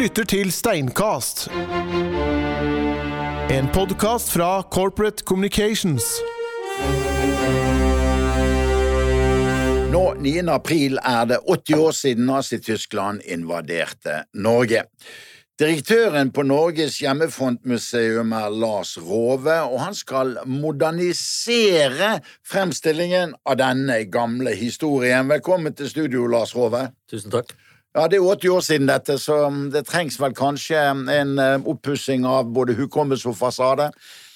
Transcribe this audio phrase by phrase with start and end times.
[0.00, 1.42] lytter til Steinkast.
[3.52, 6.06] En podkast fra Corporate Communications.
[9.92, 10.32] Nå 9.
[10.48, 14.86] april er det 80 år siden Nazi-Tyskland invaderte Norge.
[15.60, 24.56] Direktøren på Norges hjemmefrontmuseum er Lars Rove, og han skal modernisere fremstillingen av denne gamle
[24.56, 25.28] historien.
[25.28, 26.86] Velkommen til studio, Lars Rove.
[27.12, 27.52] Tusen takk.
[27.90, 29.36] Ja, Det er 80 år siden dette, så
[29.72, 33.88] det trengs vel kanskje en eh, oppussing av både hukommelse og fasade?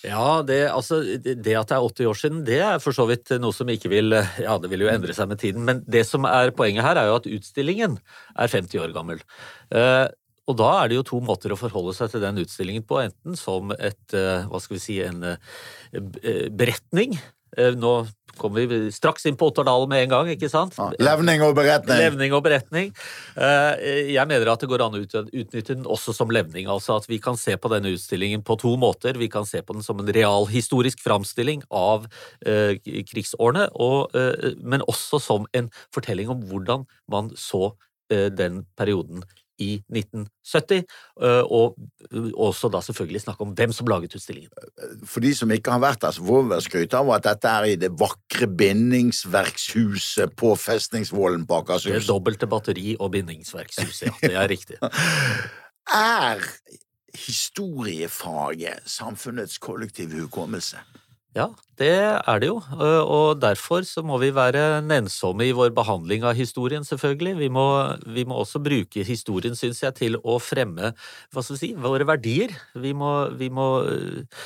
[0.05, 3.31] Ja, det, altså, det at det er 80 år siden, det er for så vidt
[3.41, 4.11] noe som ikke vil
[4.43, 7.09] Ja, det vil jo endre seg med tiden, men det som er poenget her, er
[7.09, 7.97] jo at utstillingen
[8.35, 9.23] er 50 år gammel.
[9.71, 10.09] Eh,
[10.45, 13.39] og da er det jo to måter å forholde seg til den utstillingen på, enten
[13.39, 15.23] som et, eh, hva skal vi si, en
[16.59, 17.17] beretning
[17.55, 17.93] Eh, nå
[18.39, 20.77] kommer vi straks inn på Otterdalen med en gang, ikke sant?
[20.79, 22.01] Ja, levning og beretning.
[22.01, 22.91] Levning og beretning.
[23.37, 23.85] Eh,
[24.15, 26.69] jeg mener at det går an å utnytte den også som levning.
[26.71, 29.19] altså At vi kan se på denne utstillingen på to måter.
[29.21, 32.09] Vi kan se på den som en realhistorisk framstilling av
[32.47, 33.69] eh, krigsårene,
[34.65, 37.73] men også som en fortelling om hvordan man så
[38.11, 39.25] den perioden
[39.63, 40.85] i 1970,
[41.23, 41.77] eh, og
[42.35, 44.51] også da selvfølgelig snakke om hvem som laget utstillingen.
[45.07, 47.53] For de som ikke har vært der, så får vi vel skryte av at dette
[47.53, 51.91] er i det vakre bindingsverkshuset på Festningsvollen på Akershus.
[51.91, 54.17] Det er dobbelte batteri- og bindingsverkshuset, ja.
[54.23, 54.81] Det er riktig.
[56.25, 56.43] er
[57.15, 60.83] historiefaget samfunnets kollektive hukommelse?
[61.35, 61.49] Ja,
[61.81, 62.61] det er det jo,
[63.11, 67.33] og derfor så må vi være nennsomme i vår behandling av historien, selvfølgelig.
[67.41, 67.65] Vi må,
[68.07, 70.93] vi må også bruke historien, syns jeg, til å fremme
[71.35, 72.55] hva skal vi si, våre verdier.
[72.79, 74.45] Vi må, vi må uh,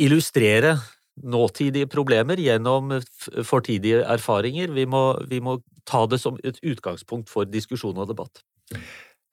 [0.00, 0.78] illustrere
[1.20, 2.96] nåtidige problemer gjennom
[3.44, 4.72] fortidige erfaringer.
[4.72, 8.40] Vi må, vi må ta det som et utgangspunkt for diskusjon og debatt.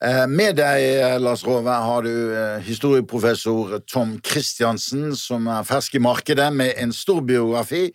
[0.04, 5.96] Eh, med deg, eh, Lars Rove, har du eh, historieprofessor Tom Christiansen, som er fersk
[5.96, 7.86] i markedet med en stor biografi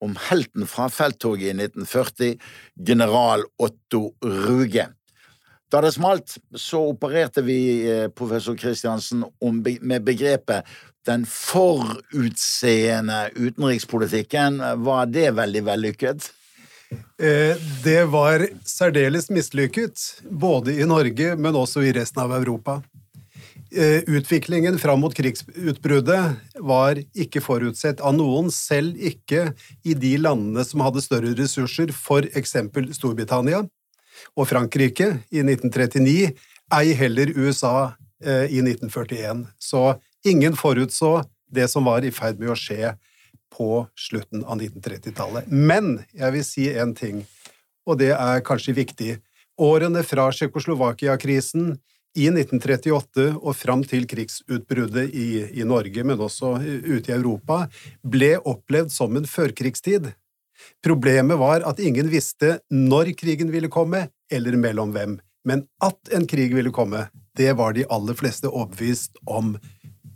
[0.00, 2.38] om helten fra felttoget i 1940,
[2.88, 4.86] general Otto Ruge.
[5.70, 7.60] Da det smalt, så opererte vi,
[8.16, 10.64] professor Christiansen, med begrepet
[11.06, 14.58] den forutseende utenrikspolitikken.
[14.82, 16.32] Var det veldig vellykket?
[16.90, 22.80] Eh, det var særdeles mislykket, både i Norge, men også i resten av Europa.
[23.70, 29.52] Eh, utviklingen fram mot krigsutbruddet var ikke forutsett av noen, selv ikke
[29.86, 32.56] i de landene som hadde større ressurser, f.eks.
[32.96, 33.62] Storbritannia
[34.34, 36.32] og Frankrike i 1939,
[36.80, 37.92] ei heller USA
[38.24, 39.46] eh, i 1941.
[39.62, 39.84] Så
[40.26, 41.20] ingen forutså
[41.50, 42.96] det som var i ferd med å skje
[43.52, 45.50] på slutten av 1930-tallet.
[45.50, 47.24] Men jeg vil si én ting,
[47.88, 49.14] og det er kanskje viktig.
[49.60, 51.74] Årene fra Tsjekkoslovakia-krisen
[52.18, 55.28] i 1938 og fram til krigsutbruddet i,
[55.60, 57.66] i, Norge, men også ute i Europa,
[58.02, 60.10] ble opplevd som en førkrigstid.
[60.84, 65.18] Problemet var at ingen visste når krigen ville komme, eller mellom hvem.
[65.46, 67.06] Men at en krig ville komme,
[67.38, 69.54] det var de aller fleste overbevist om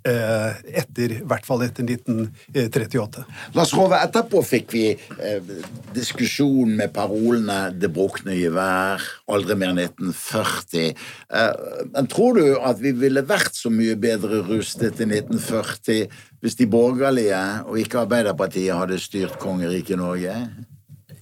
[0.04, 3.24] etter, i hvert fall etter 1938.
[3.56, 5.54] Lars Rove, etterpå fikk vi eh,
[5.96, 10.92] diskusjon med parolene 'Det brukne gevær', 'Aldri mer 1940'.
[11.30, 11.54] Eh,
[11.94, 16.06] men tror du at vi ville vært så mye bedre rustet i 1940
[16.44, 20.34] hvis de borgerlige, og ikke Arbeiderpartiet, hadde styrt kongeriket Norge?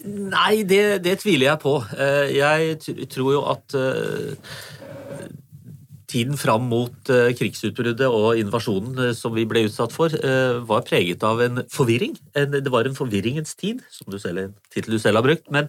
[0.04, 1.76] Nei, det, det, tviler jeg på.
[1.94, 4.34] Eh, jeg tror jo at eh,
[6.12, 10.84] tiden fram mot uh, krigsutbruddet og invasjonen uh, som vi ble utsatt for, uh, var
[10.88, 12.16] preget av en forvirring.
[12.32, 15.48] Det var en forvirringens tid, som du selv, en tittel du selv har brukt.
[15.52, 15.68] Men,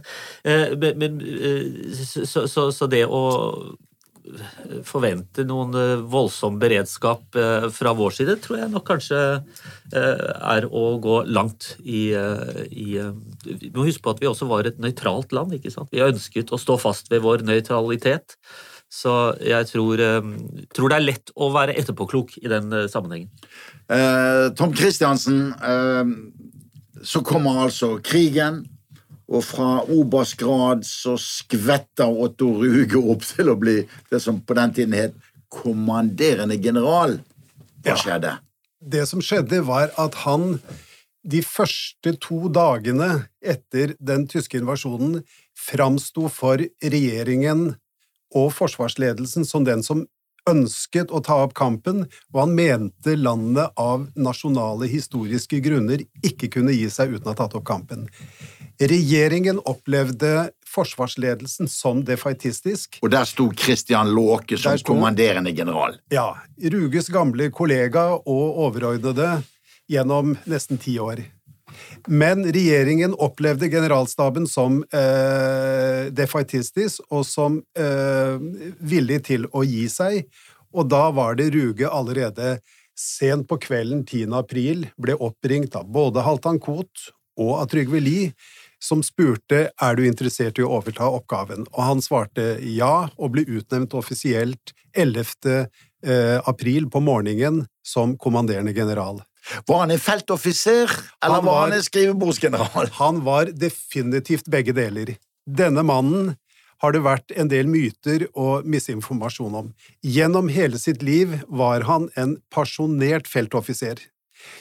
[1.00, 1.18] men
[1.94, 3.22] så, så, så, det å
[4.88, 5.76] forvente noen
[6.10, 7.36] voldsom beredskap
[7.76, 9.20] fra vår side, tror jeg nok kanskje
[9.92, 12.88] er å gå langt i, i
[13.44, 15.58] Vi må huske på at vi også var et nøytralt land.
[15.58, 15.92] ikke sant?
[15.92, 18.38] Vi ønsket å stå fast ved vår nøytralitet.
[18.94, 20.28] Så jeg tror, eh,
[20.74, 23.32] tror, det er lett å være etterpåklok i den eh, sammenhengen.
[23.90, 26.14] Eh, Tom Christiansen, eh,
[27.04, 28.64] så kommer altså krigen,
[29.34, 33.80] og fra oberstgrad så skvetter Otto Ruge opp til å bli
[34.12, 35.16] det som på den tiden het
[35.54, 37.18] kommanderende general.
[37.84, 38.38] Hva skjedde?
[38.84, 40.60] Det som skjedde, var at han
[41.24, 45.22] de første to dagene etter den tyske invasjonen
[45.56, 47.72] framsto for regjeringen
[48.36, 50.06] og forsvarsledelsen som den som
[50.50, 52.02] ønsket å ta opp kampen,
[52.34, 57.38] og han mente landet av nasjonale historiske grunner ikke kunne gi seg uten å ha
[57.46, 58.10] tatt opp kampen.
[58.82, 62.98] Regjeringen opplevde forsvarsledelsen som defaitistisk.
[63.06, 65.96] Og der sto Christian Låke som sto- kommanderende general.
[66.12, 69.44] Ja, Ruges gamle kollega og overordnede
[69.88, 71.22] gjennom nesten ti år.
[72.08, 78.38] Men regjeringen opplevde generalstaben som eh, defaitistisk og som eh,
[78.80, 80.24] villig til å gi seg,
[80.74, 82.58] og da var det Ruge allerede
[82.98, 84.34] sent på kvelden 10.
[84.38, 87.10] april ble oppringt av både Halvdan Koht
[87.40, 88.34] og av Trygve Lie,
[88.84, 93.46] som spurte er du interessert i å overta oppgaven, og han svarte ja, og ble
[93.48, 95.24] utnevnt offisielt 11.
[96.06, 99.22] eh, april på morgenen som kommanderende general.
[99.68, 100.88] Var han en feltoffiser,
[101.24, 102.90] eller Han var var- han en skrivebordsgeneral?
[103.02, 105.16] Han var definitivt begge deler.
[105.48, 106.36] Denne mannen
[106.84, 109.74] har det vært en del myter og misinformasjon om.
[110.04, 114.00] Gjennom hele sitt liv var han en pasjonert feltoffiser.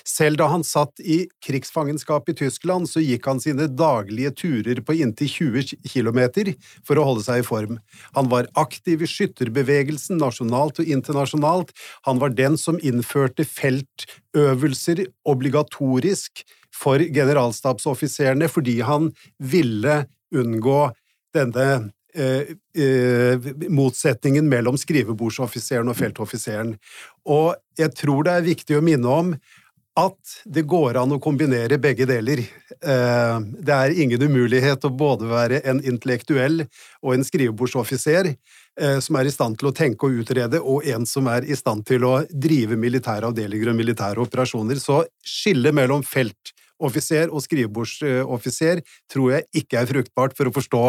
[0.08, 4.96] Selv da han satt i krigsfangenskap i Tyskland, så gikk han sine daglige turer på
[5.02, 6.22] inntil 20 km
[6.86, 7.78] for å holde seg i form.
[8.16, 11.72] Han var aktiv i skytterbevegelsen nasjonalt og internasjonalt.
[12.08, 20.02] Han var den som innførte feltøvelser obligatorisk for generalstabsoffiserene fordi han ville
[20.34, 20.78] unngå
[21.36, 21.66] denne
[22.14, 26.76] eh, eh, motsetningen mellom skrivebordsoffiseren og feltoffiseren.
[27.28, 29.34] Og jeg tror det er viktig å minne om
[29.98, 32.40] at det går an å kombinere begge deler.
[32.80, 36.64] Eh, Det er ingen umulighet å både være en intellektuell
[37.02, 41.04] og en skrivebordsoffiser eh, som er i stand til å tenke og utrede, og en
[41.06, 44.80] som er i stand til å drive militære avdelinger og militære operasjoner.
[44.80, 50.84] Så skillet mellom feltoffiser og skrivebordsoffiser tror jeg ikke er fruktbart for å forstå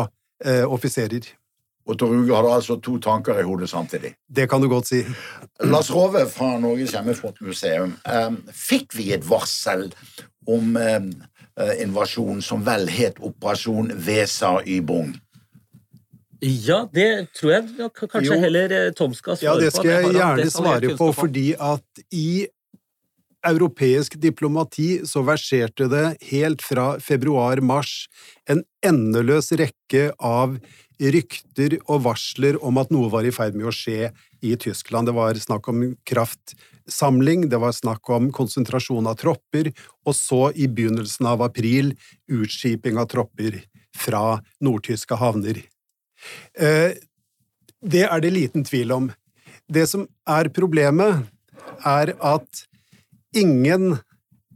[0.46, 1.28] eh, offiserer.
[1.86, 4.14] Og Tor Ruge hadde altså to tanker i hodet samtidig.
[4.36, 5.02] Det kan du godt si.
[5.68, 7.98] Lars Rove fra Norges Hjemmefrontmuseum.
[8.08, 9.90] Eh, fikk vi et varsel
[10.48, 11.02] om eh,
[11.60, 15.12] eh, invasjonen som vel het Operasjon Vesa Ybong.
[16.44, 18.40] Ja, det tror jeg kanskje Jo.
[18.40, 19.60] heller Tom skal svare på.
[19.60, 22.48] Ja, det skal jeg gjerne svare på, fordi at i
[23.48, 28.08] europeisk diplomati så verserte det helt fra februar-mars
[28.50, 30.58] en endeløs rekke av
[31.04, 34.12] rykter og varsler om at noe var i ferd med å skje
[34.44, 35.10] i Tyskland.
[35.10, 39.72] Det var snakk om kraftsamling, det var snakk om konsentrasjon av tropper,
[40.06, 41.94] og så i begynnelsen av april
[42.32, 43.62] utskiping av tropper
[43.98, 45.60] fra nordtyske havner.
[46.56, 46.96] Eh,
[47.84, 49.12] det er det liten tvil om.
[49.68, 51.28] Det som er problemet,
[51.84, 52.64] er at
[53.34, 53.98] ingen,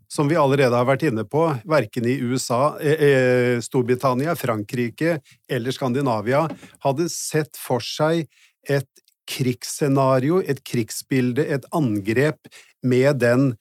[0.07, 5.19] som vi allerede har vært inne på, verken i USA, eh, eh, Storbritannia, Frankrike
[5.49, 6.45] eller Skandinavia,
[6.85, 8.27] hadde sett for seg
[8.67, 8.89] et
[9.27, 12.47] krigsscenario, et krigsbilde, et angrep
[12.83, 13.51] med, den,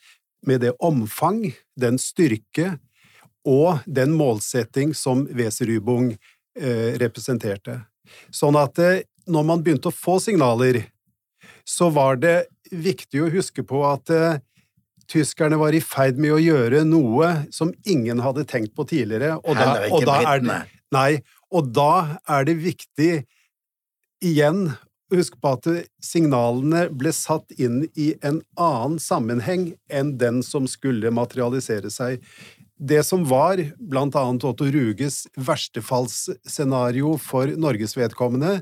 [0.46, 2.76] med det omfang, den styrke
[3.46, 7.80] og den målsetting som Weserübung eh, representerte.
[8.30, 10.84] Sånn at eh, når man begynte å få signaler,
[11.66, 14.10] så var det viktig å huske på at
[15.10, 19.36] tyskerne var i ferd med å gjøre noe som ingen hadde tenkt på tidligere.
[19.42, 20.58] Og da, og da er det,
[20.94, 21.10] Nei,
[21.50, 23.12] og da er det viktig
[24.24, 24.68] igjen
[25.12, 25.66] å huske på at
[26.02, 32.22] signalene ble satt inn i en annen sammenheng enn den som skulle materialisere seg.
[32.76, 38.58] Det som var blant annet Otto Ruges verstefallsscenario for Norges vedkommende,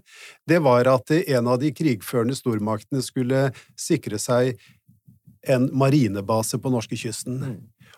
[0.47, 4.55] det var at en av de krigførende stormaktene skulle sikre seg
[5.51, 7.41] en marinebase på norskekysten.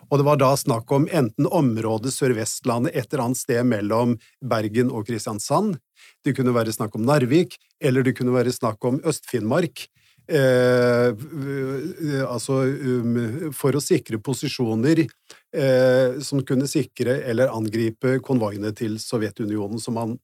[0.06, 4.92] Og det var da snakk om enten området Sør-Vestlandet, et eller annet sted mellom Bergen
[4.94, 5.80] og Kristiansand.
[6.24, 9.88] Det kunne være snakk om Narvik, eller det kunne være snakk om Øst-Finnmark.
[10.28, 18.72] Eh, eh, altså um, for å sikre posisjoner eh, som kunne sikre eller angripe konvoiene
[18.74, 20.16] til Sovjetunionen, som man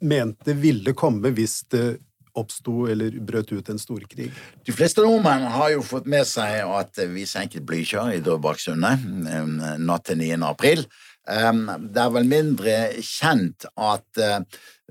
[0.00, 1.98] mente ville komme hvis det
[2.38, 4.30] oppsto eller brøt ut en storkrig.
[4.66, 9.54] De fleste nordmenn har jo fått med seg at vi senket Blykjer i Drøbaksundet um,
[9.84, 10.32] natt til 9.
[10.48, 10.84] april.
[11.28, 14.40] Um, det er vel mindre kjent at uh,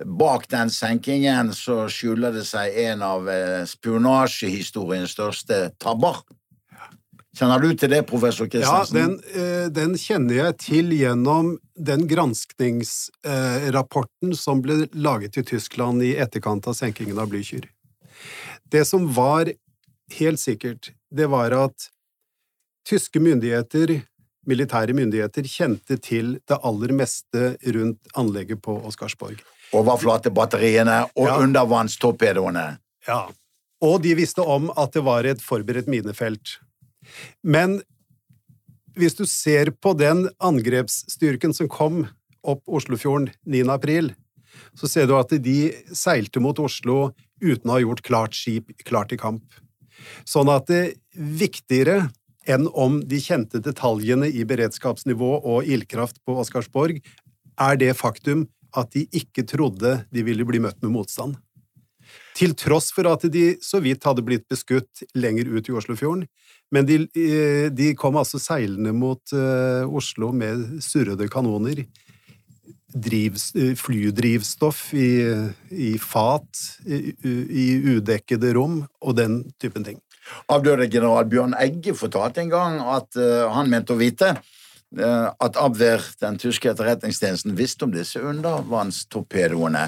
[0.05, 6.21] bak den senkingen så skjuler det seg en av uh, spionasjehistoriens største tabber.
[7.37, 14.33] Kjenner du til det, professor Ja, den, eh, den kjenner jeg til gjennom den granskningsrapporten
[14.35, 17.65] som ble laget i Tyskland i etterkant av senkingen av Blücher.
[18.71, 19.51] Det som var
[20.17, 21.89] helt sikkert, det var at
[22.87, 24.01] tyske myndigheter,
[24.47, 29.37] militære myndigheter, kjente til det aller meste rundt anlegget på Oscarsborg.
[29.75, 31.37] Overflatebatteriene og Ja.
[31.37, 32.77] undervannstorpedoene.
[33.07, 33.27] Ja.
[33.81, 36.57] Og de visste om at det var et forberedt minefelt.
[37.43, 37.79] Men
[38.97, 42.05] hvis du ser på den angrepsstyrken som kom
[42.47, 43.65] opp Oslofjorden 9.
[43.73, 44.13] april,
[44.77, 45.59] så ser du at de
[45.93, 47.11] seilte mot Oslo
[47.43, 49.45] uten å ha gjort klart skip klart til kamp.
[50.25, 52.07] Sånn at det viktigere
[52.47, 57.01] enn om de kjente detaljene i beredskapsnivå og ildkraft på Oscarsborg,
[57.57, 58.45] er det faktum
[58.77, 61.35] at de ikke trodde de ville bli møtt med motstand.
[62.37, 66.27] Til tross for at de så vidt hadde blitt beskutt lenger ut i Oslofjorden.
[66.73, 71.85] Men de, eh, de kom altså seilende mot uh, Oslo med surrede kanoner.
[72.93, 75.09] Drivs, eh, flydrivstoff i,
[75.71, 80.01] i fat, i, i udekkede rom og den typen ting.
[80.51, 84.33] Avdøde general Bjørn Egge fortalte en gang at han mente å vite
[84.95, 89.87] at Abwehr, den tyske etterretningstjenesten, visste om disse undervannstorpedoene.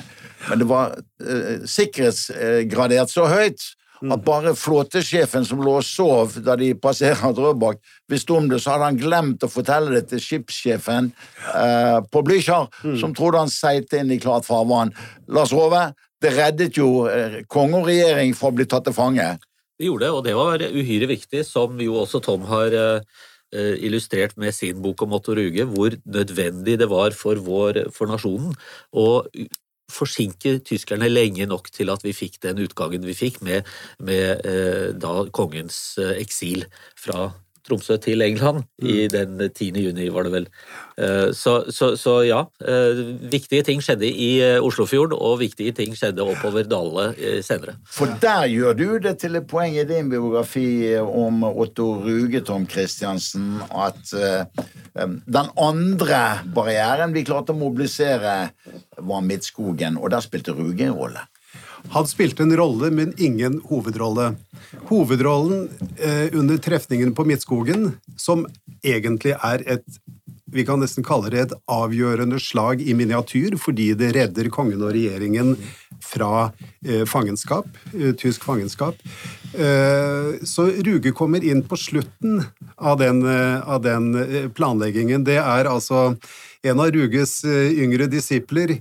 [0.50, 3.64] Men det var uh, sikkerhetsgradert så høyt
[4.00, 8.76] at bare flåtesjefen som lå og sov da de passerer Drøbak, visste om det, så
[8.76, 11.10] hadde han glemt å fortelle det til skipssjefen
[12.08, 12.96] på Blücher, mm.
[13.02, 14.94] som trodde han seilte inn i klart farvann.
[15.28, 15.90] Lars Rove,
[16.24, 17.10] det reddet jo
[17.52, 19.34] konge og regjering fra å bli tatt til fange.
[19.80, 23.29] Det gjorde det, og det var uhyre viktig, som jo også Tom har eh, eh,
[23.52, 28.54] illustrert med sin bok om Otto Ruge, hvor nødvendig det var for, vår, for nasjonen
[28.94, 29.24] å
[29.90, 33.68] forsinke tyskerne lenge nok til at vi fikk den utgangen vi fikk med,
[34.06, 36.68] med eh, da kongens eksil
[37.00, 37.32] fra
[37.70, 39.14] Tromsø til England i mm.
[39.14, 39.72] den 10.
[39.86, 40.48] juni, var det vel.
[41.00, 45.96] Eh, så, så, så, ja, eh, viktige ting skjedde i eh, Oslofjorden, og viktige ting
[45.98, 47.78] skjedde oppover dalene senere.
[47.88, 52.68] For der gjør du det til et poeng i din biografi om Otto Ruge, Tom
[52.70, 54.14] Christiansen, at
[54.96, 56.22] den andre
[56.56, 58.38] barrieren vi klarte å mobilisere,
[59.00, 61.24] var Midtskogen, og der spilte Ruge en rolle.
[61.90, 64.34] Han spilte en rolle, men ingen hovedrolle.
[64.90, 68.46] Hovedrollen eh, under trefningen på Midtskogen, som
[68.84, 70.00] egentlig er et
[70.52, 74.94] vi kan nesten kalle det et avgjørende slag i miniatyr, fordi det redder kongen og
[74.96, 75.56] regjeringen
[76.04, 76.50] fra
[76.86, 78.96] eh, fangenskap, eh, tysk fangenskap.
[79.54, 82.44] Eh, så Ruge kommer inn på slutten
[82.78, 85.26] av den, av den planleggingen.
[85.28, 86.14] Det er altså
[86.64, 88.80] en av Ruges yngre disipler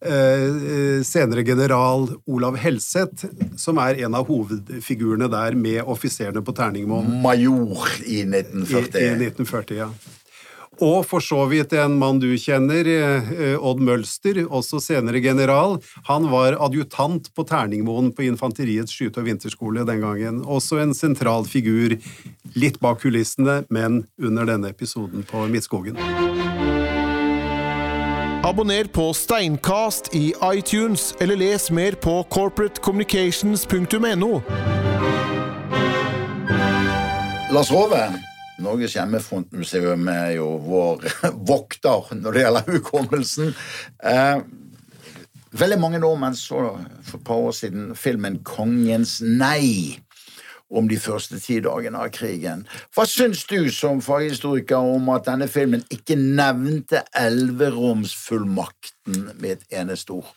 [0.00, 3.26] senere general Olav Helseth,
[3.60, 7.18] som er en av hovedfigurene der med offiserene på Terningmoen.
[7.20, 8.96] Major i 1940.
[8.96, 9.90] I, i 1940, ja.
[10.80, 15.76] Og for så vidt en mann du kjenner, eh, Odd Mølster, også senere general.
[16.08, 20.40] Han var adjutant på Terningmoen på Infanteriets skyte- og vinterskole den gangen.
[20.44, 21.98] Også en sentral figur,
[22.56, 25.96] litt bak kulissene, men under denne episoden på Midtskogen.
[28.42, 34.42] Abonner på Steinkast i iTunes, eller les mer på corporatecommunications.no.
[37.52, 38.29] Lars Rove,
[38.60, 41.06] Norges hjemmefrontmuseum er jo vår
[41.52, 43.54] vokter når det gjelder hukommelsen.
[44.04, 44.38] Eh,
[45.62, 46.60] veldig mange nordmenn så
[47.06, 49.98] for et par år siden filmen 'Kongens nei'
[50.70, 52.66] om de første ti dagene av krigen.
[52.94, 60.10] Hva syns du som faghistoriker om at denne filmen ikke nevnte elveromsfullmakten med et eneste
[60.20, 60.30] ord?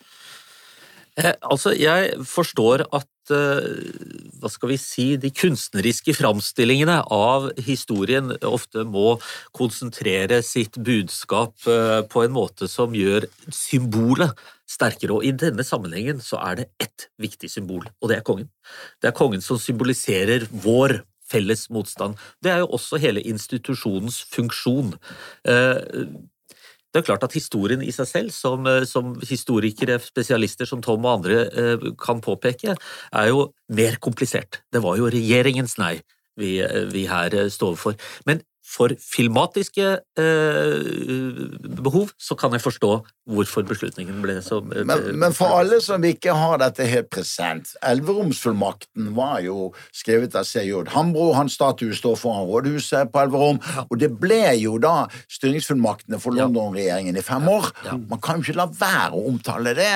[1.14, 8.84] Eh, altså, jeg forstår at hva skal vi si, de kunstneriske framstillingene av historien ofte
[8.88, 9.16] må
[9.56, 14.34] konsentrere sitt budskap eh, på en måte som gjør symbolet
[14.68, 15.16] sterkere.
[15.16, 18.50] Og i denne sammenhengen så er det ett viktig symbol, og det er kongen.
[19.00, 22.18] Det er kongen som symboliserer vår felles motstand.
[22.44, 24.94] Det er jo også hele institusjonens funksjon.
[26.94, 31.02] Det er klart at historien i seg selv, som, eh, som, historikere, spesialister som Tom
[31.02, 32.76] og andre eh, kan påpeke,
[33.10, 34.60] er jo mer komplisert.
[34.70, 35.96] Det var jo regjeringens nei
[36.38, 37.98] vi, eh, vi her står for.
[38.30, 39.84] Men for filmatiske
[40.18, 40.84] eh,
[41.84, 42.90] behov så kan jeg forstå
[43.28, 47.74] hvorfor beslutningen ble så eh, men, men, for alle som ikke har dette helt present
[47.84, 50.88] Elveromsfullmakten var jo skrevet av C.J.
[50.94, 51.30] Hambro.
[51.36, 53.60] Hans statue står foran rådhuset på Elverum.
[53.60, 53.84] Ja.
[53.88, 57.70] Og det ble jo da styringsfullmaktene for London-regjeringen i fem år.
[57.84, 57.98] Ja.
[58.10, 59.92] Man kan jo ikke la være å omtale det.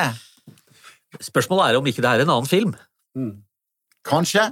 [1.25, 2.75] Spørsmålet er om ikke det er en annen film.
[3.17, 3.35] Mm.
[4.09, 4.51] Kanskje.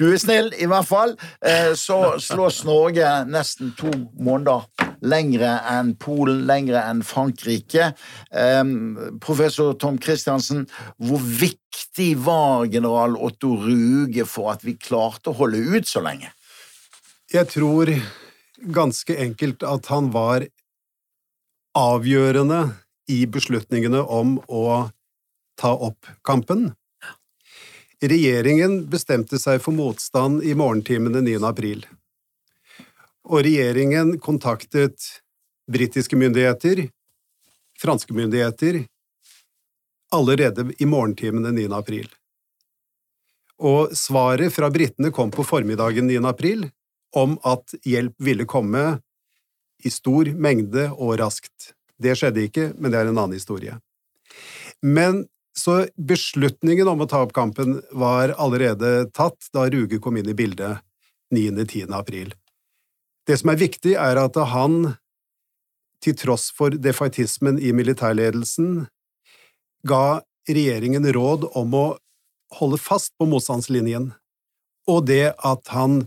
[0.00, 1.16] Du er snill, i hvert fall.
[1.44, 4.66] Eh, så slås Norge nesten to måneder
[5.00, 7.92] lengre enn Polen, lengre enn Frankrike.
[9.24, 10.66] Professor Tom Christiansen,
[11.00, 16.34] hvor viktig var general Otto Ruge for at vi klarte å holde ut så lenge?
[17.32, 17.94] Jeg tror
[18.74, 20.44] ganske enkelt at han var
[21.78, 22.64] avgjørende
[23.10, 24.90] i beslutningene om å
[25.60, 26.72] ta opp kampen.
[28.00, 31.34] Regjeringen bestemte seg for motstand i morgentimene 9.
[31.44, 31.82] april,
[33.28, 35.20] og regjeringen kontaktet
[35.68, 36.86] britiske myndigheter,
[37.76, 38.78] franske myndigheter,
[40.16, 41.66] allerede i morgentimene 9.
[41.76, 42.08] april.
[43.60, 46.22] Og svaret fra britene kom på formiddagen 9.
[46.24, 46.70] april
[47.12, 48.84] om at hjelp ville komme
[49.84, 51.74] i stor mengde og raskt.
[52.00, 53.76] Det skjedde ikke, men det er en annen historie.
[54.80, 55.26] Men
[55.56, 60.36] så beslutningen om å ta opp kampen var allerede tatt da Ruge kom inn i
[60.36, 60.80] bildet
[61.34, 61.90] 9.-10.
[61.94, 62.34] april.
[63.26, 64.94] Det som er viktig, er at han,
[66.02, 68.86] til tross for defaitismen i militærledelsen,
[69.86, 71.84] ga regjeringen råd om å
[72.58, 74.10] holde fast på motstandslinjen,
[74.90, 76.02] og det at han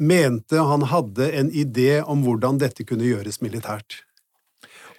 [0.00, 4.02] mente han hadde en idé om hvordan dette kunne gjøres militært.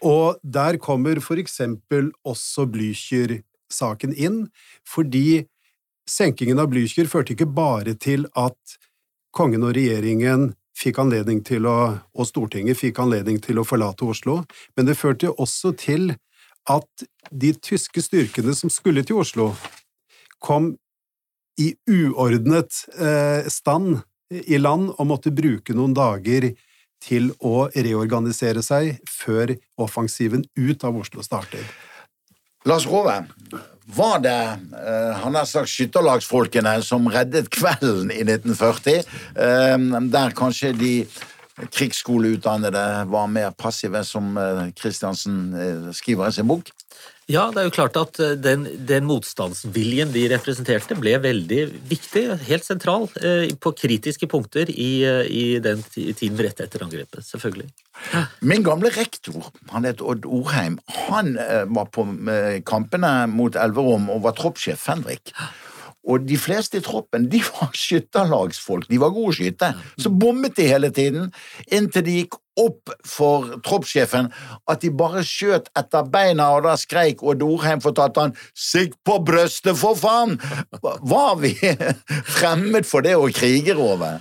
[0.03, 4.45] Og der kommer for eksempel også Blücher-saken inn,
[4.87, 5.45] fordi
[6.09, 8.77] senkingen av Blücher førte ikke bare til at
[9.35, 14.41] kongen og regjeringen fikk anledning til å, og Stortinget fikk anledning til å forlate Oslo,
[14.75, 16.11] men det førte også til
[16.69, 19.53] at de tyske styrkene som skulle til Oslo,
[20.43, 20.73] kom
[21.61, 26.49] i uordnet eh, stand i land og måtte bruke noen dager
[27.05, 31.63] til å reorganisere seg før offensiven ut av Oslo starter.
[32.65, 33.19] Lars Rove,
[33.85, 34.39] var det
[34.73, 39.05] uh, han har sagt skytterlagsfolkene som reddet kvelden i 1940,
[39.37, 40.93] uh, eh, der kanskje de
[41.71, 44.33] krigsskoleutdannede var mer passive, som
[44.75, 46.73] Kristiansen uh, skriver i sin bok?
[47.25, 52.25] Ja, det er jo klart at eh, den, den, motstandsviljen de representerte, ble veldig viktig,
[52.45, 57.25] helt sentral, eh, på kritiske punkter i, eh, i den tiden rett etter angrepet.
[57.25, 57.71] Selvfølgelig.
[58.45, 60.77] Min gamle rektor, han het Odd Orheim,
[61.07, 61.33] han
[61.73, 62.03] var på
[62.67, 65.31] kampene mot Elverum og var troppssjef Fenrik.
[66.05, 69.71] Og de fleste i troppen de var skytterlagsfolk, de var gode skytte.
[69.97, 71.31] Så bommet de hele tiden,
[71.73, 74.29] inntil de gikk opp for troppssjefen
[74.71, 79.19] at de bare skjøt etter beina, og da skreik Odd Orheim fortalte han 'sikt på
[79.27, 80.37] brøstet, for faen'!
[80.81, 81.55] Var vi
[82.39, 84.19] fremmed for det å krige, Rove?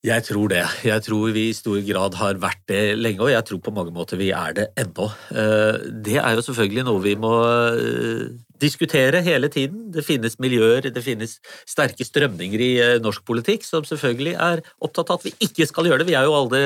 [0.00, 0.64] Jeg tror det.
[0.84, 3.92] Jeg tror vi i stor grad har vært det lenge, og jeg tror på mange
[3.92, 5.10] måter vi er det ennå.
[5.28, 7.34] Eh, det er jo selvfølgelig noe vi må
[7.76, 9.88] eh, diskutere hele tiden.
[9.94, 15.12] Det finnes miljøer, det finnes sterke strømninger i eh, norsk politikk som selvfølgelig er opptatt
[15.12, 16.10] av at vi ikke skal gjøre det.
[16.10, 16.62] Vi er jo alle,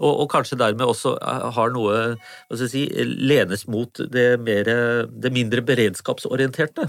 [0.00, 2.84] og, og kanskje dermed også eh, har noe hva skal jeg si,
[3.28, 4.72] lenes mot det, mer,
[5.08, 6.88] det mindre beredskapsorienterte.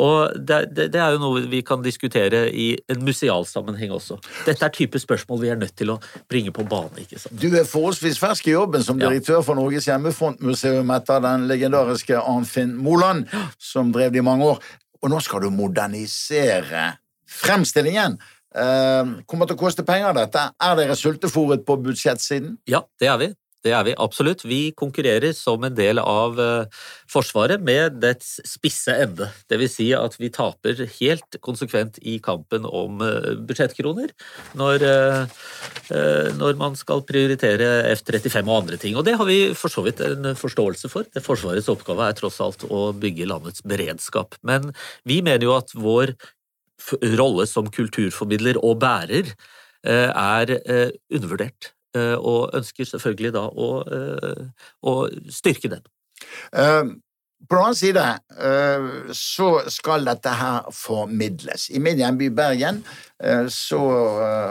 [0.00, 4.18] Og det, det, det, er jo noe vi kan diskutere i en museal sammenheng også.
[4.46, 5.98] Dette er type spørsmål vi er nødt til å
[6.30, 7.02] bringe på banen.
[7.02, 7.36] ikke sant?
[7.36, 12.74] Du er forholdsvis fersk i jobben som direktør for Norges hjemmefrontmuseum etter den legendariske Arnfinn
[12.80, 13.28] Moland,
[13.60, 14.62] som drev det i mange år.
[15.02, 16.92] Og nå skal du modernisere
[17.42, 18.18] fremstillingen.
[18.52, 20.44] Uh, kommer til å koste penger, dette.
[20.60, 22.58] Er dere sultefòret på budsjettsiden?
[22.68, 23.30] Ja, det er vi.
[23.62, 24.42] Det er vi absolutt.
[24.48, 29.28] Vi konkurrerer som en del av uh, Forsvaret med dets spisse ende.
[29.52, 34.10] Vil si at vi taper helt konsekvent i kampen om uh, budsjettkroner
[34.58, 38.98] når, uh, når, man skal prioritere F-35 og andre ting.
[38.98, 41.06] Og det har vi for så vidt en forståelse for.
[41.06, 44.34] Det Forsvarets oppgave er tross alt å bygge landets beredskap.
[44.42, 44.72] Men
[45.06, 46.16] vi mener jo at vår
[47.14, 49.30] rolle som kulturformidler og bærer
[49.82, 50.50] er
[51.10, 51.70] undervurdert.
[51.92, 54.44] Eh, og ønsker selvfølgelig da å, eh,
[54.88, 54.92] å
[55.28, 55.82] styrke den.
[56.56, 56.96] Uh,
[57.42, 61.64] på den annen side så skal dette her formidles.
[61.74, 62.78] I min hjemby Bergen
[63.50, 63.80] så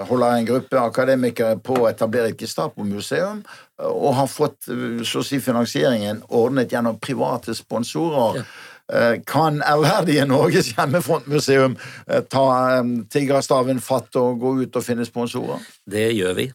[0.10, 3.46] holder en gruppe akademikere på å etablere et Gestapo-museum,
[3.80, 4.68] og har fått
[5.08, 8.42] så å si finansieringen ordnet gjennom private sponsorer.
[8.42, 9.16] Ja.
[9.24, 11.80] Kan ærverdige Norges hjemmefrontmuseum
[12.28, 12.48] ta
[13.08, 15.64] tiggerstaven fatt og gå ut og finne sponsorer?
[15.88, 16.52] Det gjør vi.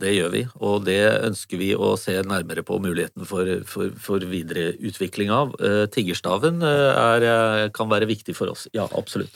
[0.00, 4.24] Det gjør vi, og det ønsker vi å se nærmere på muligheten for, for, for
[4.26, 5.52] videre utvikling av.
[5.60, 9.34] Uh, tiggerstaven eh, er, eh, kan være viktig for oss, ja, absolutt.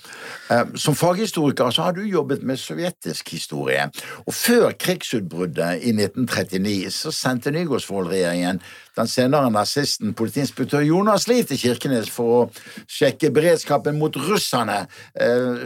[0.81, 3.85] Som faghistoriker så har du jobbet med sovjetisk historie,
[4.25, 8.63] og før krigsutbruddet i 1939 så sendte Nygaardsvold-regjeringen
[8.97, 12.45] den senere nazisten politiinspektør Jonas Lie til Kirkenes for å
[12.89, 14.87] sjekke beredskapen mot russerne.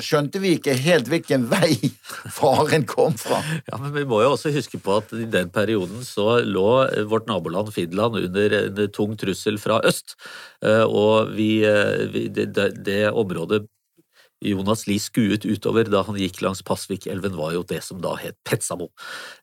[0.03, 1.77] Skjønte vi ikke helt hvilken vei
[2.41, 3.39] faren kom fra?
[3.71, 6.69] Ja, men vi må jo også huske på at i den perioden så lå
[7.11, 10.17] vårt naboland Finland under en tung trussel fra øst.
[10.65, 12.53] Eh, og vi, eh, vi det,
[12.85, 13.67] det, området
[14.41, 18.39] Jonas Lie skuet utover da han gikk langs Pasvikelven, var jo det som da het
[18.49, 18.89] Petsamo.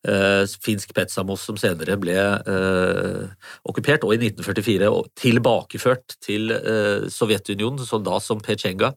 [0.07, 4.89] Eh, finsk Petsamo, som senere ble eh, okkupert, og i 1944
[5.21, 8.93] tilbakeført til eh, Sovjetunionen, så da som Petsjenga.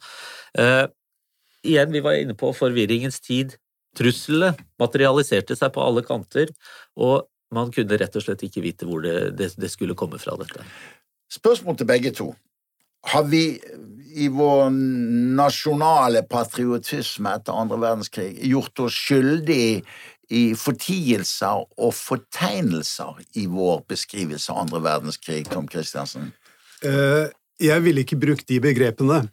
[0.56, 0.86] Eh,
[1.68, 3.58] igjen, vi var inne på forvirringens tid.
[3.96, 6.52] Truslene materialiserte seg på alle kanter,
[6.98, 10.36] og man kunne rett og slett ikke vite hvor det, det, det skulle komme fra,
[10.38, 10.62] dette.
[11.30, 12.30] Spørsmål til begge to.
[13.06, 13.58] har vi
[14.14, 14.70] i vår
[15.38, 19.80] nasjonale patriotisme etter andre verdenskrig gjort oss skyldig
[20.30, 26.32] i fortielser og fortegnelser i vår beskrivelse av andre verdenskrig, Tom Christiansen?
[26.86, 29.24] Eh, jeg ville ikke brukt de begrepene,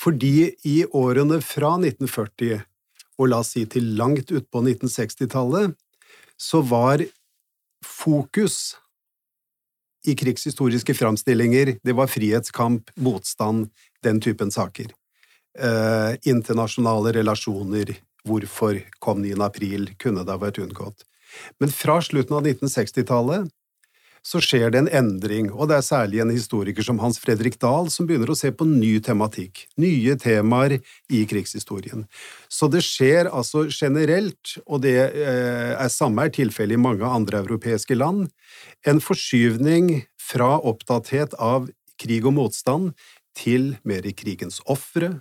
[0.00, 2.60] fordi i årene fra 1940
[3.22, 5.74] og la oss si til langt utpå 1960-tallet,
[6.36, 7.04] så var
[7.86, 8.74] fokus
[10.06, 13.68] i krigshistoriske framstillinger, det var frihetskamp, motstand,
[14.02, 14.90] den typen saker.
[15.58, 17.94] Eh, internasjonale relasjoner,
[18.26, 19.36] hvorfor kom 9.
[19.44, 21.06] april, kunne det ha vært unngått.
[21.62, 23.50] Men fra slutten av 1960-tallet
[24.22, 27.90] så skjer det en endring, og det er særlig en historiker som Hans Fredrik Dahl
[27.90, 30.76] som begynner å se på ny tematikk, nye temaer
[31.10, 32.06] i krigshistorien.
[32.46, 37.42] Så det skjer altså generelt, og det eh, er samme er tilfellet i mange andre
[37.42, 38.30] europeiske land,
[38.86, 41.66] en forskyvning fra opptatthet av
[42.00, 42.92] krig og motstand
[43.38, 45.16] til mer krigens ofre,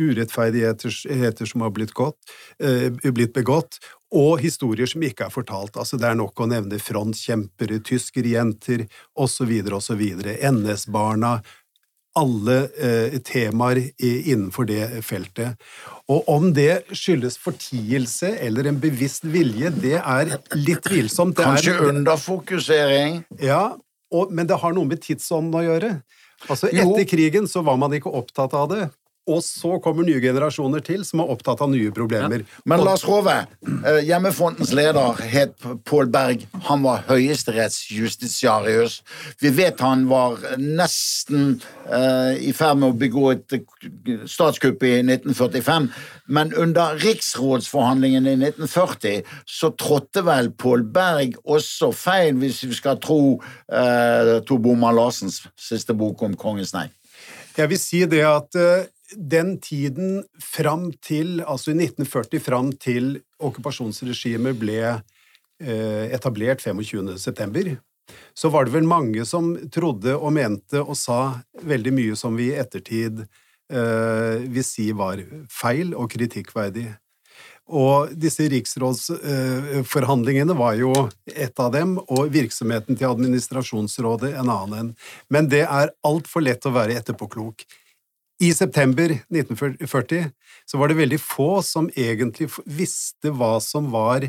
[0.00, 2.16] urettferdigheter som har blitt, gått,
[2.64, 3.76] eh, blitt begått,
[4.12, 5.78] og historier som ikke er fortalt.
[5.80, 10.02] Altså, det er nok å nevne frontkjempere, tyskerjenter osv., osv.,
[10.52, 11.38] NS-barna,
[12.20, 15.56] alle eh, temaer innenfor det feltet.
[16.12, 21.38] Og om det skyldes fortielse eller en bevisst vilje, det er litt tvilsomt.
[21.38, 23.22] Det Kanskje er, underfokusering?
[23.40, 23.64] Ja,
[24.12, 25.94] og, men det har noe med tidsånden å gjøre.
[26.50, 28.90] Altså, Etter krigen så var man ikke opptatt av det.
[29.30, 32.42] Og så kommer nye generasjoner til som er opptatt av nye problemer.
[32.42, 32.60] Ja.
[32.66, 35.54] Men Lars Rove, eh, Hjemmefrontens leder het
[35.86, 36.46] Pål Berg.
[36.66, 38.96] Han var høyesterettsjustitiarius.
[39.38, 43.54] Vi vet han var nesten uh, i ferd med å begå et
[44.26, 45.86] statskupp i 1945.
[46.26, 52.98] Men under riksrådsforhandlingene i 1940 så trådte vel Pål Berg også feil, hvis vi skal
[52.98, 56.88] tro uh, Tor Bomar Larsens siste bok om Kongens nei.
[57.54, 58.58] Jeg vil si det at
[59.16, 67.18] den tiden fram til, altså i 1940, fram til okkupasjonsregimet ble eh, etablert 25.
[67.18, 67.76] september,
[68.34, 72.50] så var det vel mange som trodde og mente og sa veldig mye som vi
[72.50, 75.22] i ettertid eh, vil si var
[75.52, 76.90] feil og kritikkverdig.
[77.72, 80.92] Og disse riksrådsforhandlingene var jo
[81.30, 84.90] et av dem, og virksomheten til administrasjonsrådet en annen.
[85.32, 87.64] Men det er altfor lett å være etterpåklok.
[88.42, 90.30] I september 1940
[90.66, 94.26] så var det veldig få som egentlig visste hva som var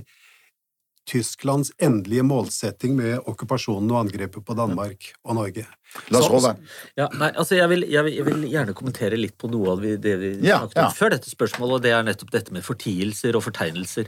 [1.10, 5.66] Tysklands endelige målsetting med okkupasjonen og angrepet på Danmark og Norge.
[6.10, 6.54] La oss holde.
[6.98, 9.84] Ja, nei, altså jeg vil, jeg, vil, jeg vil, gjerne kommentere litt på noe av
[9.84, 10.94] det vi ja, snakket om ja.
[10.96, 14.08] før dette spørsmålet, og det er nettopp dette med fortielser og fortegnelser.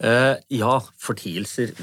[0.00, 1.74] Uh, ja, fortielser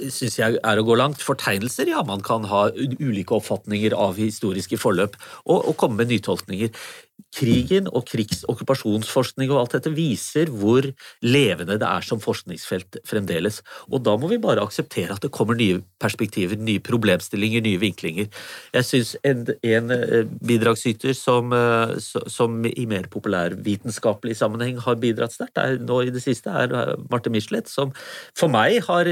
[0.00, 1.22] syns jeg er å gå langt.
[1.22, 6.72] Fortegnelser, ja, man kan ha ulike oppfatninger av historiske forløp og, og komme med nytolkninger
[7.36, 10.86] krigen og krigsokkupasjonsforskning og alt dette viser hvor
[11.24, 13.60] levende det er som forskningsfelt fremdeles.
[13.90, 18.30] Og da må vi bare akseptere at det kommer nye perspektiver, nye problemstillinger, nye vinklinger.
[18.76, 25.36] Jeg syns en, en, eh, bidragsyter som, eh, som, i mer populærvitenskapelig sammenheng har bidratt
[25.36, 27.92] sterkt nå i det siste, er eh, Marte Michelet, som
[28.36, 29.08] for meg har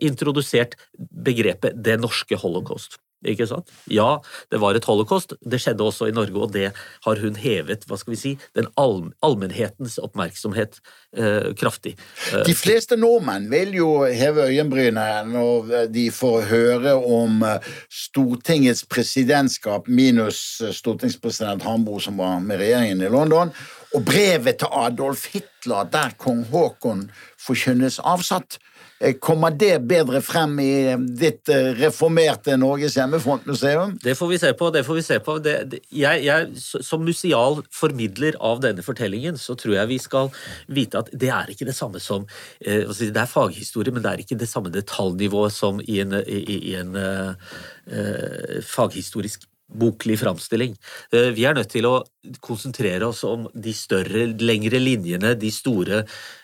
[0.00, 2.98] introdusert begrepet 'det norske holocaust'.
[3.26, 3.68] Ikke sant?
[3.92, 5.34] Ja, det var et holocaust.
[5.44, 6.70] Det skjedde også i Norge, og det
[7.04, 10.78] har hun hevet hva skal vi si, den all, allmennhetens oppmerksomhet
[11.16, 11.96] eh, kraftig.
[12.32, 12.44] Eh.
[12.48, 19.90] De fleste nordmenn vil jo heve øyenbrynet når de får høre om eh, Stortingets presidentskap
[19.92, 23.52] minus eh, stortingspresident Hambro, som var med regjeringen i London,
[23.92, 27.08] og brevet til Adolf Hitler, der kong Haakon
[27.40, 28.60] forkynnes avsatt.
[29.00, 30.72] Eh, kommer det bedre frem i
[31.16, 33.94] ditt eh, reformerte Norges hjemmefrontmuseum?
[34.02, 34.70] Det får vi se på.
[34.70, 35.38] det får vi se på.
[35.40, 36.50] Det, det, jeg, jeg,
[36.84, 40.28] som museal formidler av denne fortellingen, så tror jeg vi skal
[40.68, 42.26] vite at det er ikke det samme som
[42.60, 46.60] eh, Det er faghistorie, men det er ikke det samme detaljnivået som i en, i,
[46.72, 50.76] i en eh, faghistorisk boklig framstilling.
[51.12, 52.02] Eh, vi er nødt til å
[52.44, 56.02] konsentrere oss om de større, lengre linjene, de store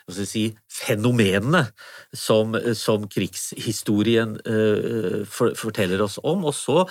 [0.09, 1.65] si, fenomenene
[2.15, 6.45] som, som krigshistorien uh, for, forteller oss om.
[6.47, 6.85] Og så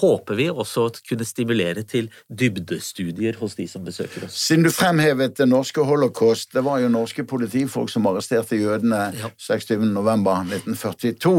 [0.00, 4.34] håper vi også å kunne stimulere til dybdestudier hos de som besøker oss.
[4.48, 9.30] Siden du fremhevet det norske holocaust, det var jo norske politifolk som arresterte jødene ja.
[9.38, 11.36] 26.11.1942.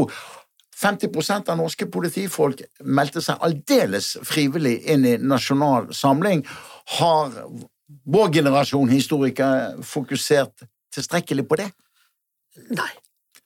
[0.74, 6.42] 50% av norske politifolk meldte seg aldeles frivillig inn i Nasjonal Samling.
[6.98, 7.32] Har
[8.04, 11.70] vår generasjon historikere fokusert tilstrekkelig på det?
[12.74, 12.90] Nei.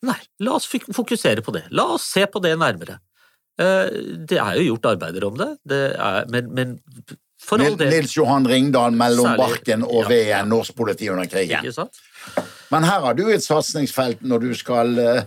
[0.06, 0.18] Nei.
[0.44, 1.66] La oss fokusere på det.
[1.74, 3.00] La oss se på det nærmere.
[3.58, 3.88] Eh,
[4.30, 6.76] det er jo gjort arbeider om det, det er, men, men,
[7.42, 7.90] For all del.
[7.90, 10.44] Nils Johan Ringdal mellom Særlig- barken og ja, veden, ja.
[10.46, 11.66] norsk politi under krigen.
[12.70, 15.22] Men her har du et satsingsfelt når du skal eh,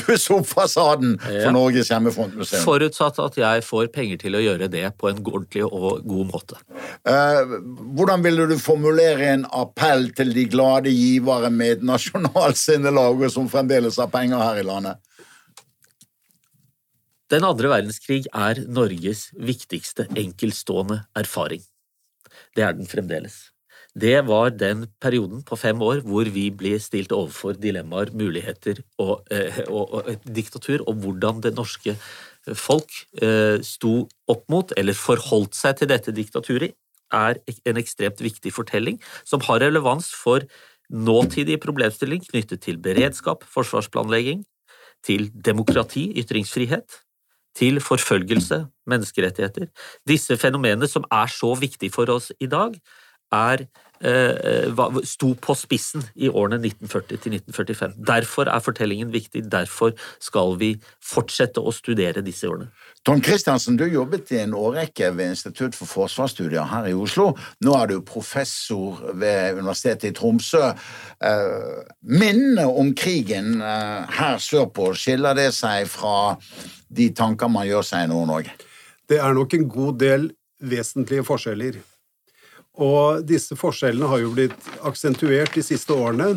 [0.00, 2.64] pusse opp fasaden for Norges hjemmefrontmuseum.
[2.64, 6.60] Forutsatt at jeg får penger til å gjøre det på en ordentlig og god måte.
[7.08, 7.54] Eh,
[7.96, 13.48] hvordan ville du formulere en appell til de glade givere med et nasjonalt sinnelag som
[13.52, 15.00] fremdeles har penger her i landet?
[17.32, 21.64] Den andre verdenskrig er Norges viktigste enkeltstående erfaring.
[22.54, 23.53] Det er den fremdeles.
[23.94, 29.22] Det var den perioden på fem år hvor vi ble stilt overfor dilemmaer, muligheter og,
[29.30, 31.94] eh, og, og et diktatur, og hvordan det norske
[32.58, 32.90] folk
[33.22, 36.74] eh, sto opp mot, eller forholdt seg til dette diktaturet,
[37.14, 40.42] er en ekstremt viktig fortelling som har relevans for
[40.90, 44.42] nåtidige problemstilling knyttet til beredskap, forsvarsplanlegging,
[45.04, 47.00] til demokrati, ytringsfrihet,
[47.54, 49.68] til forfølgelse, menneskerettigheter.
[50.08, 52.74] Disse fenomenene som er så viktige for oss i dag,
[53.32, 53.66] er,
[54.00, 57.94] eh, sto på spissen i årene 1940 til 1945.
[58.06, 62.68] Derfor er fortellingen viktig, derfor skal vi fortsette å studere disse årene.
[63.04, 67.34] Tom Kristiansen, du jobbet i en årrekke ved Institutt for forsvarsstudier her i Oslo.
[67.60, 70.74] Nå er du professor ved Universitetet i Tromsø.
[71.20, 76.36] Eh, Minnene om krigen eh, her sørpå, skiller det seg fra
[76.88, 78.56] de tanker man gjør seg i Nord-Norge?
[79.08, 80.30] Det er nok en god del
[80.64, 81.76] vesentlige forskjeller.
[82.82, 86.32] Og disse forskjellene har jo blitt aksentuert de siste årene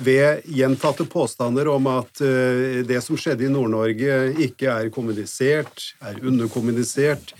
[0.00, 4.16] ved gjentatte påstander om at eh, det som skjedde i Nord-Norge
[4.46, 7.34] ikke er kommunisert, er underkommunisert,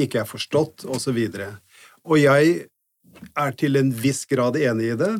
[0.00, 1.20] ikke er forstått, osv.
[2.08, 2.54] Og jeg
[3.36, 5.12] er til en viss grad enig i det,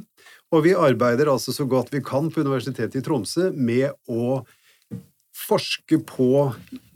[0.51, 4.41] og vi arbeider altså så godt vi kan på Universitetet i Tromsø med å
[5.37, 6.51] forske på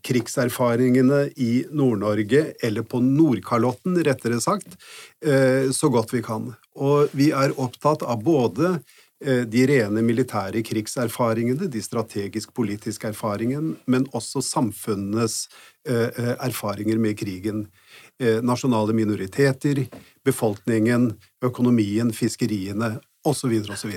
[0.04, 4.76] krigserfaringene i Nord-Norge, eller på Nordkalotten, rettere sagt,
[5.24, 6.52] eh, så godt vi kan.
[6.74, 8.74] Og vi er opptatt av både
[9.24, 15.46] eh, de rene militære krigserfaringene, de strategisk-politiske erfaringene, men også samfunnenes
[15.88, 17.66] eh, erfaringer med krigen.
[18.46, 19.80] Nasjonale minoriteter,
[20.22, 21.08] befolkningen,
[21.42, 22.92] økonomien, fiskeriene
[23.24, 23.52] osv.
[23.72, 23.92] osv.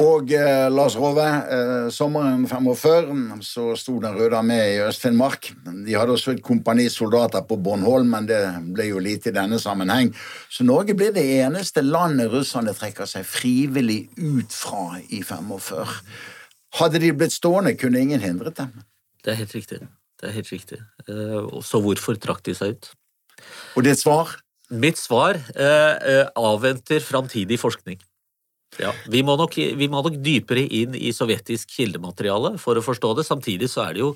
[0.00, 5.50] Og eh, Lars Rove, eh, sommeren 45 så sto Den røde armé i Øst-Finnmark.
[5.86, 8.40] De hadde også et kompani soldater på Bornholm, men det
[8.72, 10.12] ble jo lite i denne sammenheng.
[10.48, 15.98] Så Norge ble det eneste landet russerne trekker seg frivillig ut fra i 45.
[16.78, 18.84] Hadde de blitt stående, kunne ingen hindret dem.
[19.24, 19.82] Det er helt riktig.
[20.20, 20.78] Det er helt riktig.
[21.08, 22.92] Eh, Så hvorfor trakk de seg ut?
[23.76, 24.30] Og ditt svar?
[24.70, 27.98] Mitt svar eh, eh, avventer framtidig forskning.
[28.80, 33.10] Ja, vi må, nok, vi må nok dypere inn i sovjetisk kildemateriale for å forstå
[33.18, 33.26] det.
[33.28, 34.12] Samtidig så er det jo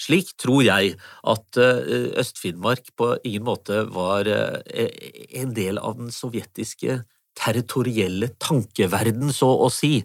[0.00, 0.96] slik, tror jeg,
[1.30, 4.90] at eh, Øst-Finnmark på ingen måte var eh,
[5.38, 7.04] en del av den sovjetiske
[7.38, 10.00] territorielle tankeverden, så å si.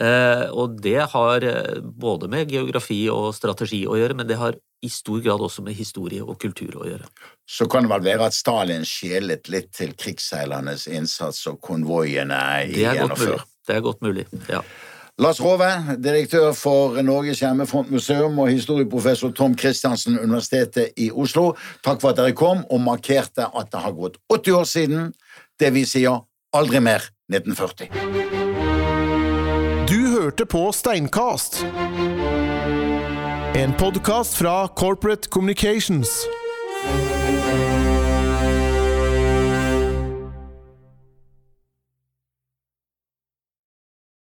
[0.00, 4.58] Eh, og det har eh, både med geografi og strategi å gjøre, men det har
[4.84, 7.06] i stor grad også med historie og kultur å gjøre.
[7.48, 12.82] Så kan det vel være at Stalin skjelet litt til krigsseilernes innsats og konvoiene i
[12.82, 13.38] mulig.
[13.64, 14.60] Det er godt mulig, ja.
[15.22, 15.68] Lars Rove,
[16.02, 21.52] direktør for Norges hjemmefrontmuseum og historieprofessor Tom Christiansen, Universitetet i Oslo,
[21.86, 25.12] takk for at dere kom og markerte at det har gått 80 år siden
[25.62, 26.24] det vi sier
[26.54, 27.88] aldri mer 1940.
[29.90, 31.64] Du hørte på Steinkast.
[33.54, 36.10] En podkast fra Corporate Communications.